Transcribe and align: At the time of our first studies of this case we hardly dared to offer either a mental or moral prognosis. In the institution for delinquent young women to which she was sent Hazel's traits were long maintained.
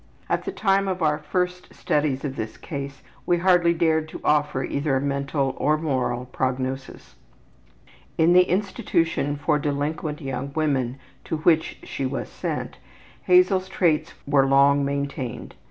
At 0.29 0.45
the 0.45 0.51
time 0.51 0.87
of 0.87 1.03
our 1.03 1.19
first 1.19 1.75
studies 1.75 2.25
of 2.25 2.35
this 2.35 2.57
case 2.57 3.03
we 3.27 3.37
hardly 3.37 3.71
dared 3.71 4.09
to 4.09 4.21
offer 4.23 4.63
either 4.63 4.95
a 4.95 4.99
mental 4.99 5.53
or 5.59 5.77
moral 5.77 6.25
prognosis. 6.25 7.13
In 8.17 8.33
the 8.33 8.49
institution 8.49 9.35
for 9.35 9.59
delinquent 9.59 10.19
young 10.19 10.53
women 10.53 10.97
to 11.25 11.37
which 11.37 11.81
she 11.83 12.07
was 12.07 12.29
sent 12.29 12.79
Hazel's 13.25 13.69
traits 13.69 14.15
were 14.25 14.47
long 14.47 14.83
maintained. 14.83 15.53